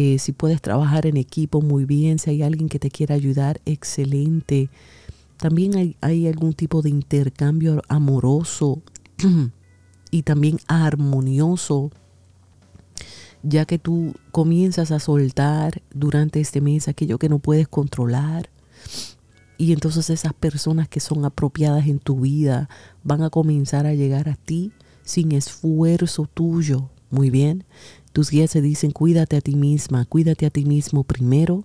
Eh, 0.00 0.20
si 0.20 0.30
puedes 0.30 0.62
trabajar 0.62 1.06
en 1.06 1.16
equipo 1.16 1.60
muy 1.60 1.84
bien, 1.84 2.20
si 2.20 2.30
hay 2.30 2.44
alguien 2.44 2.68
que 2.68 2.78
te 2.78 2.88
quiera 2.88 3.16
ayudar, 3.16 3.60
excelente. 3.64 4.70
También 5.38 5.74
hay, 5.74 5.96
hay 6.00 6.28
algún 6.28 6.54
tipo 6.54 6.82
de 6.82 6.90
intercambio 6.90 7.82
amoroso 7.88 8.80
y 10.12 10.22
también 10.22 10.60
armonioso 10.68 11.90
ya 13.42 13.64
que 13.64 13.80
tú 13.80 14.14
comienzas 14.30 14.92
a 14.92 15.00
soltar 15.00 15.82
durante 15.92 16.38
este 16.38 16.60
mes 16.60 16.86
aquello 16.86 17.18
que 17.18 17.28
no 17.28 17.40
puedes 17.40 17.66
controlar. 17.66 18.50
Y 19.56 19.72
entonces 19.72 20.10
esas 20.10 20.32
personas 20.32 20.88
que 20.88 21.00
son 21.00 21.24
apropiadas 21.24 21.88
en 21.88 21.98
tu 21.98 22.20
vida 22.20 22.68
van 23.02 23.24
a 23.24 23.30
comenzar 23.30 23.84
a 23.84 23.94
llegar 23.94 24.28
a 24.28 24.36
ti 24.36 24.70
sin 25.02 25.32
esfuerzo 25.32 26.28
tuyo. 26.32 26.88
Muy 27.10 27.30
bien. 27.30 27.64
Tus 28.18 28.32
guías 28.32 28.50
se 28.50 28.60
dicen, 28.60 28.90
cuídate 28.90 29.36
a 29.36 29.40
ti 29.40 29.54
misma, 29.54 30.04
cuídate 30.04 30.44
a 30.44 30.50
ti 30.50 30.64
mismo 30.64 31.04
primero, 31.04 31.62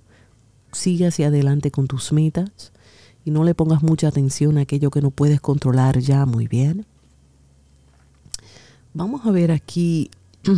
sigue 0.71 1.07
hacia 1.07 1.29
adelante 1.29 1.71
con 1.71 1.87
tus 1.87 2.13
metas 2.13 2.71
y 3.25 3.31
no 3.31 3.43
le 3.43 3.55
pongas 3.55 3.81
mucha 3.81 4.07
atención 4.09 4.59
a 4.59 4.61
aquello 4.61 4.91
que 4.91 5.01
no 5.01 5.09
puedes 5.09 5.41
controlar 5.41 5.97
ya. 5.97 6.27
Muy 6.27 6.47
bien. 6.47 6.85
Vamos 8.93 9.25
a 9.25 9.31
ver 9.31 9.51
aquí 9.51 10.11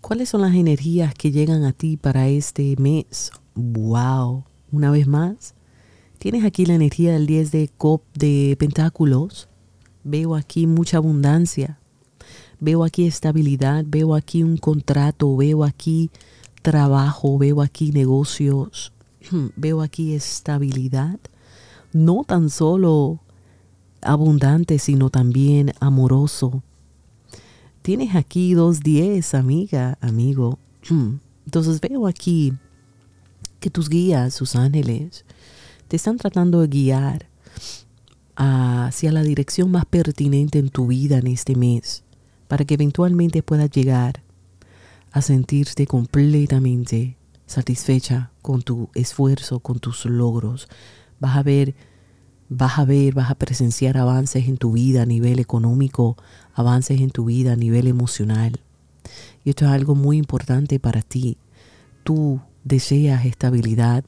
¿Cuáles 0.00 0.28
son 0.28 0.42
las 0.42 0.54
energías 0.54 1.12
que 1.12 1.32
llegan 1.32 1.64
a 1.64 1.72
ti 1.72 1.96
para 1.96 2.28
este 2.28 2.76
mes? 2.78 3.32
¡Wow! 3.56 4.44
Una 4.70 4.92
vez 4.92 5.08
más, 5.08 5.56
tienes 6.20 6.44
aquí 6.44 6.66
la 6.66 6.74
energía 6.74 7.14
del 7.14 7.26
10 7.26 7.50
de 7.50 7.68
cop 7.76 8.04
de 8.14 8.54
pentáculos. 8.60 9.48
Veo 10.04 10.36
aquí 10.36 10.68
mucha 10.68 10.98
abundancia. 10.98 11.79
Veo 12.60 12.84
aquí 12.84 13.06
estabilidad, 13.06 13.84
veo 13.86 14.14
aquí 14.14 14.42
un 14.42 14.56
contrato, 14.56 15.36
veo 15.36 15.64
aquí 15.64 16.10
trabajo, 16.62 17.38
veo 17.38 17.62
aquí 17.62 17.90
negocios. 17.90 18.92
veo 19.56 19.82
aquí 19.82 20.12
estabilidad, 20.14 21.18
no 21.92 22.24
tan 22.26 22.50
solo 22.50 23.20
abundante, 24.02 24.78
sino 24.78 25.10
también 25.10 25.72
amoroso. 25.80 26.62
Tienes 27.82 28.14
aquí 28.14 28.54
dos 28.54 28.80
diez, 28.80 29.34
amiga, 29.34 29.98
amigo. 30.00 30.58
Entonces 31.46 31.80
veo 31.80 32.06
aquí 32.06 32.52
que 33.58 33.70
tus 33.70 33.88
guías, 33.88 34.34
sus 34.34 34.56
ángeles, 34.56 35.24
te 35.88 35.96
están 35.96 36.16
tratando 36.16 36.60
de 36.60 36.68
guiar 36.68 37.26
hacia 38.36 39.12
la 39.12 39.22
dirección 39.22 39.70
más 39.70 39.84
pertinente 39.84 40.58
en 40.58 40.70
tu 40.70 40.86
vida 40.86 41.18
en 41.18 41.26
este 41.26 41.56
mes, 41.56 42.04
para 42.50 42.64
que 42.64 42.74
eventualmente 42.74 43.44
puedas 43.44 43.70
llegar 43.70 44.24
a 45.12 45.22
sentirte 45.22 45.86
completamente 45.86 47.16
satisfecha 47.46 48.32
con 48.42 48.62
tu 48.62 48.88
esfuerzo, 48.96 49.60
con 49.60 49.78
tus 49.78 50.04
logros. 50.04 50.66
Vas 51.20 51.36
a 51.36 51.44
ver, 51.44 51.76
vas 52.48 52.80
a 52.80 52.84
ver, 52.84 53.14
vas 53.14 53.30
a 53.30 53.36
presenciar 53.36 53.96
avances 53.96 54.48
en 54.48 54.56
tu 54.56 54.72
vida 54.72 55.02
a 55.02 55.06
nivel 55.06 55.38
económico, 55.38 56.16
avances 56.52 57.00
en 57.00 57.12
tu 57.12 57.26
vida 57.26 57.52
a 57.52 57.56
nivel 57.56 57.86
emocional. 57.86 58.58
Y 59.44 59.50
esto 59.50 59.66
es 59.66 59.70
algo 59.70 59.94
muy 59.94 60.16
importante 60.16 60.80
para 60.80 61.02
ti. 61.02 61.38
Tú 62.02 62.40
deseas 62.64 63.26
estabilidad, 63.26 64.04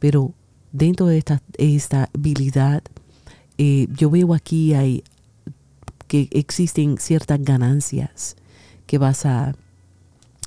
pero 0.00 0.34
dentro 0.70 1.06
de 1.06 1.16
esta 1.16 1.42
estabilidad, 1.56 2.82
eh, 3.56 3.88
yo 3.96 4.10
veo 4.10 4.34
aquí 4.34 4.74
hay, 4.74 5.02
que 6.06 6.28
existen 6.32 6.98
ciertas 6.98 7.42
ganancias 7.42 8.36
que 8.86 8.98
vas 8.98 9.26
a 9.26 9.54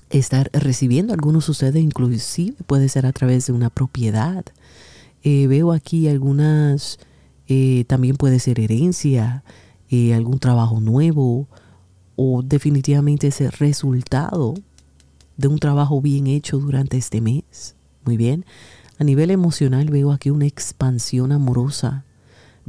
estar 0.09 0.49
recibiendo. 0.53 1.13
Algunos 1.13 1.45
de 1.47 1.51
ustedes 1.51 1.83
inclusive 1.83 2.55
puede 2.65 2.89
ser 2.89 3.05
a 3.05 3.13
través 3.13 3.47
de 3.47 3.53
una 3.53 3.69
propiedad. 3.69 4.45
Eh, 5.23 5.47
veo 5.47 5.71
aquí 5.71 6.07
algunas, 6.07 6.99
eh, 7.47 7.83
también 7.87 8.15
puede 8.15 8.39
ser 8.39 8.59
herencia, 8.59 9.43
eh, 9.89 10.13
algún 10.13 10.39
trabajo 10.39 10.79
nuevo 10.79 11.47
o 12.15 12.41
definitivamente 12.43 13.27
ese 13.27 13.49
resultado 13.51 14.53
de 15.37 15.47
un 15.47 15.59
trabajo 15.59 16.01
bien 16.01 16.27
hecho 16.27 16.59
durante 16.59 16.97
este 16.97 17.21
mes. 17.21 17.75
Muy 18.05 18.17
bien. 18.17 18.45
A 18.97 19.03
nivel 19.03 19.31
emocional 19.31 19.89
veo 19.89 20.11
aquí 20.11 20.29
una 20.29 20.45
expansión 20.45 21.31
amorosa. 21.31 22.03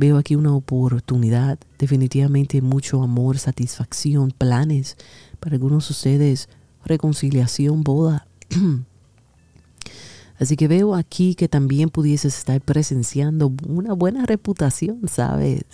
Veo 0.00 0.16
aquí 0.16 0.34
una 0.34 0.54
oportunidad, 0.54 1.58
definitivamente 1.78 2.62
mucho 2.62 3.02
amor, 3.02 3.36
satisfacción, 3.36 4.30
planes. 4.30 4.96
Para 5.40 5.56
algunos 5.56 5.88
de 5.88 5.92
ustedes 5.92 6.48
reconciliación, 6.86 7.84
boda. 7.84 8.26
Así 10.38 10.56
que 10.56 10.68
veo 10.68 10.94
aquí 10.94 11.34
que 11.34 11.48
también 11.48 11.90
pudieses 11.90 12.38
estar 12.38 12.58
presenciando 12.62 13.52
una 13.68 13.92
buena 13.92 14.24
reputación, 14.24 15.06
¿sabes? 15.06 15.64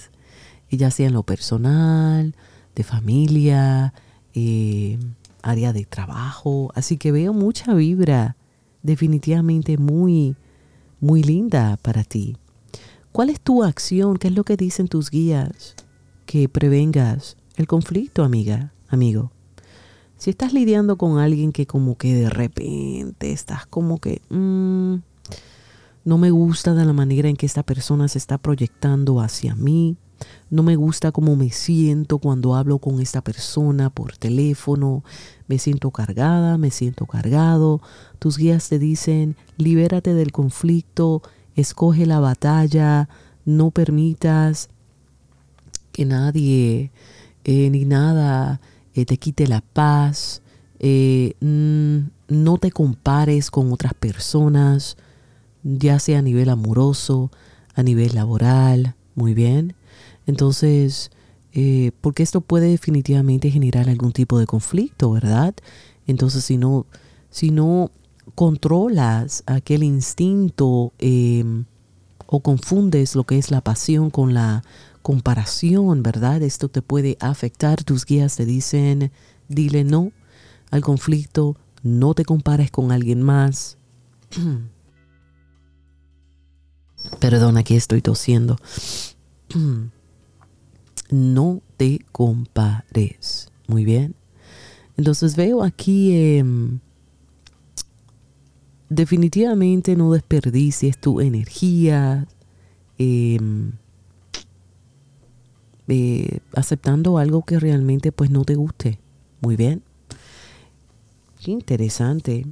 ya 0.72 0.90
sea 0.90 1.06
en 1.06 1.12
lo 1.12 1.22
personal, 1.22 2.34
de 2.74 2.82
familia, 2.82 3.94
eh, 4.34 4.98
área 5.40 5.72
de 5.72 5.84
trabajo. 5.84 6.72
Así 6.74 6.96
que 6.96 7.12
veo 7.12 7.32
mucha 7.32 7.74
vibra 7.74 8.34
definitivamente 8.82 9.78
muy, 9.78 10.34
muy 10.98 11.22
linda 11.22 11.76
para 11.76 12.02
ti. 12.02 12.36
¿Cuál 13.16 13.30
es 13.30 13.40
tu 13.40 13.64
acción? 13.64 14.18
¿Qué 14.18 14.28
es 14.28 14.34
lo 14.34 14.44
que 14.44 14.58
dicen 14.58 14.88
tus 14.88 15.10
guías? 15.10 15.74
Que 16.26 16.50
prevengas 16.50 17.38
el 17.56 17.66
conflicto, 17.66 18.22
amiga, 18.22 18.74
amigo. 18.88 19.32
Si 20.18 20.28
estás 20.28 20.52
lidiando 20.52 20.98
con 20.98 21.18
alguien 21.18 21.50
que 21.50 21.66
como 21.66 21.96
que 21.96 22.14
de 22.14 22.28
repente 22.28 23.32
estás 23.32 23.64
como 23.64 24.00
que 24.00 24.20
mm, 24.28 24.96
no 26.04 26.18
me 26.18 26.30
gusta 26.30 26.74
de 26.74 26.84
la 26.84 26.92
manera 26.92 27.30
en 27.30 27.36
que 27.36 27.46
esta 27.46 27.62
persona 27.62 28.06
se 28.08 28.18
está 28.18 28.36
proyectando 28.36 29.22
hacia 29.22 29.54
mí, 29.54 29.96
no 30.50 30.62
me 30.62 30.76
gusta 30.76 31.10
cómo 31.10 31.36
me 31.36 31.48
siento 31.48 32.18
cuando 32.18 32.54
hablo 32.54 32.80
con 32.80 33.00
esta 33.00 33.22
persona 33.22 33.88
por 33.88 34.18
teléfono, 34.18 35.04
me 35.48 35.58
siento 35.58 35.90
cargada, 35.90 36.58
me 36.58 36.70
siento 36.70 37.06
cargado, 37.06 37.80
tus 38.18 38.36
guías 38.36 38.68
te 38.68 38.78
dicen 38.78 39.36
libérate 39.56 40.12
del 40.12 40.32
conflicto, 40.32 41.22
escoge 41.56 42.06
la 42.06 42.20
batalla, 42.20 43.08
no 43.44 43.70
permitas 43.70 44.68
que 45.92 46.04
nadie 46.04 46.92
eh, 47.44 47.70
ni 47.70 47.84
nada 47.84 48.60
eh, 48.94 49.06
te 49.06 49.16
quite 49.16 49.46
la 49.46 49.62
paz, 49.62 50.42
eh, 50.78 51.34
mm, 51.40 51.98
no 52.28 52.58
te 52.58 52.70
compares 52.70 53.50
con 53.50 53.72
otras 53.72 53.94
personas, 53.94 54.96
ya 55.62 55.98
sea 55.98 56.18
a 56.18 56.22
nivel 56.22 56.50
amoroso, 56.50 57.30
a 57.74 57.82
nivel 57.82 58.14
laboral, 58.14 58.94
muy 59.14 59.32
bien. 59.32 59.74
Entonces, 60.26 61.10
porque 62.02 62.22
esto 62.22 62.42
puede 62.42 62.68
definitivamente 62.68 63.50
generar 63.50 63.88
algún 63.88 64.12
tipo 64.12 64.38
de 64.38 64.44
conflicto, 64.44 65.12
¿verdad? 65.12 65.54
Entonces, 66.06 66.44
si 66.44 66.58
no, 66.58 66.84
si 67.30 67.50
no 67.50 67.90
controlas 68.36 69.42
aquel 69.46 69.82
instinto 69.82 70.92
em, 70.98 71.64
o 72.26 72.40
confundes 72.40 73.16
lo 73.16 73.24
que 73.24 73.38
es 73.38 73.50
la 73.50 73.62
pasión 73.62 74.10
con 74.10 74.34
la 74.34 74.62
comparación, 75.02 76.02
¿verdad? 76.02 76.42
Esto 76.42 76.68
te 76.68 76.82
puede 76.82 77.16
afectar. 77.18 77.82
Tus 77.82 78.04
guías 78.04 78.36
te 78.36 78.44
dicen, 78.44 79.10
dile 79.48 79.84
no 79.84 80.12
al 80.70 80.82
conflicto, 80.82 81.56
no 81.82 82.14
te 82.14 82.24
compares 82.24 82.70
con 82.70 82.92
alguien 82.92 83.22
más. 83.22 83.78
Perdón, 87.20 87.56
aquí 87.56 87.74
estoy 87.74 88.02
tosiendo. 88.02 88.58
no 91.10 91.62
te 91.78 92.04
compares. 92.12 93.48
Muy 93.66 93.84
bien. 93.84 94.14
Entonces 94.96 95.36
veo 95.36 95.62
aquí, 95.62 96.36
em, 96.38 96.80
definitivamente 98.88 99.96
no 99.96 100.12
desperdicies 100.12 100.98
tu 100.98 101.20
energía. 101.20 102.26
Eh, 102.98 103.38
eh, 105.88 106.40
aceptando 106.52 107.18
algo 107.18 107.42
que 107.42 107.60
realmente 107.60 108.10
pues 108.10 108.30
no 108.30 108.44
te 108.44 108.54
guste. 108.54 108.98
Muy 109.40 109.56
bien. 109.56 109.82
Qué 111.42 111.52
interesante. 111.52 112.46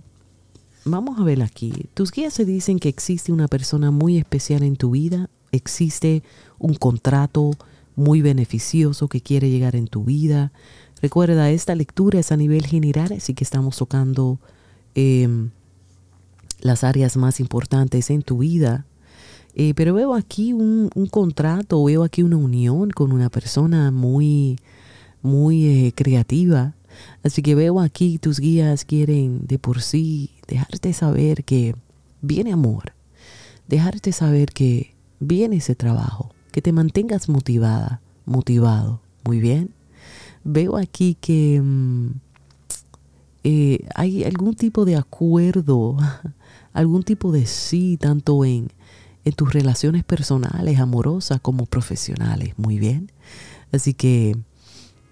Vamos 0.84 1.18
a 1.18 1.24
ver 1.24 1.42
aquí. 1.42 1.88
Tus 1.94 2.12
guías 2.12 2.34
se 2.34 2.44
dicen 2.44 2.78
que 2.78 2.88
existe 2.88 3.32
una 3.32 3.48
persona 3.48 3.90
muy 3.90 4.18
especial 4.18 4.62
en 4.62 4.76
tu 4.76 4.90
vida, 4.90 5.30
existe 5.50 6.22
un 6.58 6.74
contrato 6.74 7.52
muy 7.96 8.22
beneficioso 8.22 9.08
que 9.08 9.20
quiere 9.20 9.50
llegar 9.50 9.74
en 9.76 9.88
tu 9.88 10.04
vida. 10.04 10.52
Recuerda, 11.00 11.50
esta 11.50 11.74
lectura 11.74 12.20
es 12.20 12.32
a 12.32 12.36
nivel 12.36 12.66
general, 12.66 13.12
así 13.12 13.34
que 13.34 13.44
estamos 13.44 13.78
tocando 13.78 14.38
em, 14.94 15.50
las 16.64 16.82
áreas 16.82 17.16
más 17.16 17.40
importantes 17.40 18.10
en 18.10 18.22
tu 18.22 18.38
vida. 18.38 18.86
Eh, 19.54 19.74
pero 19.76 19.94
veo 19.94 20.14
aquí 20.14 20.52
un, 20.52 20.88
contrato, 21.10 21.84
veo 21.84 22.02
aquí 22.02 22.22
una 22.22 22.38
unión 22.38 22.90
con 22.90 23.12
una 23.12 23.28
persona 23.28 23.92
muy, 23.92 24.58
muy 25.22 25.66
eh, 25.66 25.92
creativa. 25.94 26.74
Así 27.22 27.42
que 27.42 27.54
veo 27.54 27.80
aquí 27.80 28.18
tus 28.18 28.40
guías 28.40 28.84
quieren 28.84 29.46
de 29.46 29.58
por 29.58 29.82
sí 29.82 30.30
dejarte 30.48 30.92
saber 30.94 31.44
que 31.44 31.76
viene 32.22 32.52
amor, 32.52 32.94
dejarte 33.68 34.12
saber 34.12 34.50
que 34.50 34.94
viene 35.20 35.56
ese 35.56 35.74
trabajo, 35.74 36.34
que 36.50 36.62
te 36.62 36.72
mantengas 36.72 37.28
motivada, 37.28 38.00
motivado. 38.24 39.00
Muy 39.24 39.38
bien. 39.38 39.74
Veo 40.44 40.76
aquí 40.78 41.16
que 41.20 41.60
mm, 41.62 42.10
eh, 43.44 43.86
hay 43.94 44.24
algún 44.24 44.54
tipo 44.54 44.84
de 44.84 44.96
acuerdo, 44.96 45.96
algún 46.72 47.02
tipo 47.02 47.30
de 47.30 47.46
sí, 47.46 47.98
tanto 48.00 48.44
en 48.44 48.70
tus 49.36 49.52
relaciones 49.52 50.02
personales, 50.04 50.78
amorosas 50.78 51.40
como 51.40 51.66
profesionales. 51.66 52.54
Muy 52.56 52.78
bien. 52.78 53.12
Así 53.70 53.92
que 53.94 54.36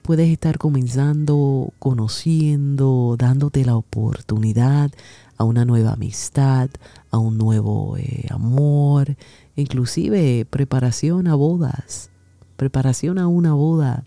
puedes 0.03 0.31
estar 0.31 0.59
comenzando, 0.59 1.73
conociendo, 1.79 3.17
dándote 3.19 3.65
la 3.65 3.77
oportunidad 3.77 4.91
a 5.37 5.45
una 5.45 5.65
nueva 5.65 5.93
amistad, 5.93 6.71
a 7.11 7.19
un 7.19 7.39
nuevo 7.39 7.97
eh, 7.97 8.27
amor, 8.31 9.17
inclusive 9.57 10.47
preparación 10.49 11.27
a 11.29 11.35
bodas, 11.35 12.11
preparación 12.57 13.19
a 13.19 13.29
una 13.29 13.53
boda. 13.55 14.05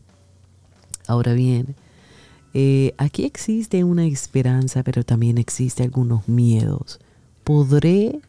Ahora 1.07 1.33
bien, 1.33 1.75
eh, 2.57 2.93
aquí 2.97 3.25
existe 3.25 3.83
una 3.83 4.05
esperanza, 4.05 4.81
pero 4.81 5.03
también 5.03 5.37
existe 5.37 5.83
algunos 5.83 6.29
miedos. 6.29 6.99
¿Podré 7.43 8.21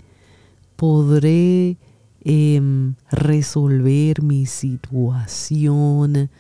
podré 0.76 1.78
em, 2.22 2.94
resolver 3.10 4.22
mi 4.22 4.46
situación, 4.46 6.30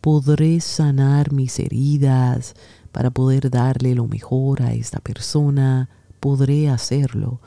podré 0.00 0.60
sanar 0.60 1.32
mis 1.32 1.58
heridas 1.58 2.54
para 2.90 3.10
poder 3.10 3.50
darle 3.50 3.94
lo 3.94 4.08
mejor 4.08 4.62
a 4.62 4.72
esta 4.72 4.98
persona, 5.00 5.88
podré 6.20 6.68
hacerlo, 6.68 7.40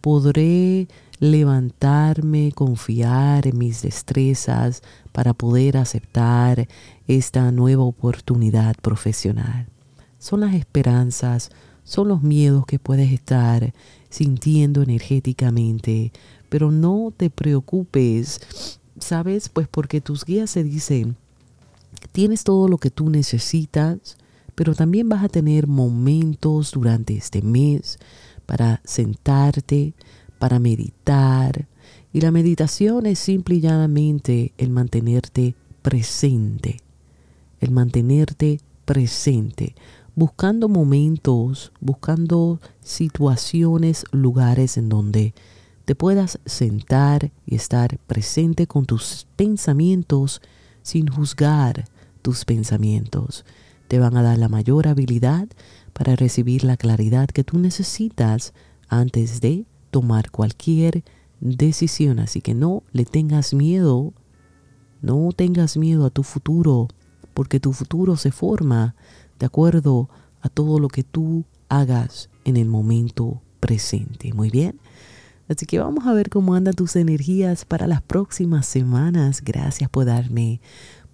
podré 0.00 0.88
levantarme, 1.22 2.50
confiar 2.50 3.46
en 3.46 3.56
mis 3.56 3.82
destrezas 3.82 4.82
para 5.12 5.34
poder 5.34 5.76
aceptar 5.76 6.66
esta 7.06 7.52
nueva 7.52 7.84
oportunidad 7.84 8.74
profesional. 8.82 9.68
Son 10.18 10.40
las 10.40 10.52
esperanzas, 10.52 11.52
son 11.84 12.08
los 12.08 12.24
miedos 12.24 12.66
que 12.66 12.80
puedes 12.80 13.12
estar 13.12 13.72
sintiendo 14.10 14.82
energéticamente, 14.82 16.10
pero 16.48 16.72
no 16.72 17.12
te 17.16 17.30
preocupes, 17.30 18.80
¿sabes? 18.98 19.48
Pues 19.48 19.68
porque 19.68 20.00
tus 20.00 20.24
guías 20.24 20.50
se 20.50 20.64
dicen, 20.64 21.14
tienes 22.10 22.42
todo 22.42 22.66
lo 22.66 22.78
que 22.78 22.90
tú 22.90 23.10
necesitas, 23.10 24.16
pero 24.56 24.74
también 24.74 25.08
vas 25.08 25.22
a 25.22 25.28
tener 25.28 25.68
momentos 25.68 26.72
durante 26.72 27.16
este 27.16 27.42
mes 27.42 28.00
para 28.44 28.80
sentarte, 28.84 29.94
para 30.42 30.58
meditar. 30.58 31.68
Y 32.12 32.20
la 32.20 32.32
meditación 32.32 33.06
es 33.06 33.20
simple 33.20 33.54
y 33.54 33.60
llanamente 33.60 34.52
el 34.58 34.70
mantenerte 34.70 35.54
presente, 35.82 36.78
el 37.60 37.70
mantenerte 37.70 38.58
presente, 38.84 39.76
buscando 40.16 40.68
momentos, 40.68 41.70
buscando 41.80 42.58
situaciones, 42.82 44.04
lugares 44.10 44.76
en 44.78 44.88
donde 44.88 45.32
te 45.84 45.94
puedas 45.94 46.40
sentar 46.44 47.30
y 47.46 47.54
estar 47.54 47.98
presente 48.08 48.66
con 48.66 48.84
tus 48.84 49.28
pensamientos 49.36 50.42
sin 50.82 51.06
juzgar 51.06 51.84
tus 52.20 52.44
pensamientos. 52.44 53.44
Te 53.86 54.00
van 54.00 54.16
a 54.16 54.24
dar 54.24 54.38
la 54.38 54.48
mayor 54.48 54.88
habilidad 54.88 55.46
para 55.92 56.16
recibir 56.16 56.64
la 56.64 56.76
claridad 56.76 57.28
que 57.28 57.44
tú 57.44 57.60
necesitas 57.60 58.54
antes 58.88 59.40
de 59.40 59.66
tomar 59.92 60.32
cualquier 60.32 61.04
decisión. 61.40 62.18
Así 62.18 62.40
que 62.40 62.54
no 62.54 62.82
le 62.92 63.04
tengas 63.04 63.54
miedo, 63.54 64.12
no 65.00 65.30
tengas 65.30 65.76
miedo 65.76 66.06
a 66.06 66.10
tu 66.10 66.24
futuro, 66.24 66.88
porque 67.34 67.60
tu 67.60 67.72
futuro 67.72 68.16
se 68.16 68.32
forma 68.32 68.96
de 69.38 69.46
acuerdo 69.46 70.08
a 70.40 70.48
todo 70.48 70.80
lo 70.80 70.88
que 70.88 71.04
tú 71.04 71.44
hagas 71.68 72.30
en 72.44 72.56
el 72.56 72.68
momento 72.68 73.40
presente. 73.60 74.32
Muy 74.32 74.50
bien. 74.50 74.80
Así 75.48 75.66
que 75.66 75.78
vamos 75.78 76.06
a 76.06 76.14
ver 76.14 76.30
cómo 76.30 76.54
andan 76.54 76.74
tus 76.74 76.96
energías 76.96 77.64
para 77.64 77.86
las 77.86 78.02
próximas 78.02 78.66
semanas. 78.66 79.42
Gracias 79.44 79.90
por 79.90 80.06
darme, 80.06 80.60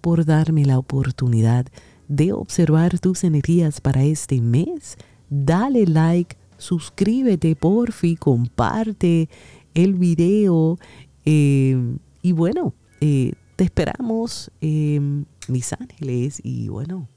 por 0.01 0.25
darme 0.25 0.65
la 0.65 0.79
oportunidad 0.79 1.65
de 2.07 2.31
observar 2.33 2.99
tus 2.99 3.23
energías 3.23 3.81
para 3.81 4.03
este 4.03 4.41
mes. 4.41 4.97
Dale 5.29 5.85
like, 5.85 6.37
suscríbete 6.59 7.55
porfi, 7.55 8.15
comparte 8.15 9.29
el 9.73 9.95
video 9.95 10.77
eh, 11.25 11.97
y 12.21 12.31
bueno, 12.33 12.75
eh, 13.01 13.33
te 13.55 13.63
esperamos, 13.63 14.51
em, 14.61 15.25
mis 15.47 15.73
ángeles 15.73 16.39
y 16.43 16.67
bueno, 16.67 17.07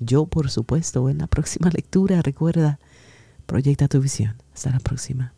yo 0.00 0.26
por 0.26 0.50
supuesto 0.50 1.08
en 1.08 1.18
la 1.18 1.26
próxima 1.26 1.70
lectura, 1.70 2.22
recuerda, 2.22 2.78
proyecta 3.46 3.88
tu 3.88 4.00
visión. 4.00 4.36
Hasta 4.54 4.70
la 4.70 4.80
próxima. 4.80 5.34